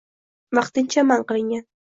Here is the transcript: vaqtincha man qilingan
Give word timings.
vaqtincha 0.59 1.05
man 1.11 1.27
qilingan 1.33 1.63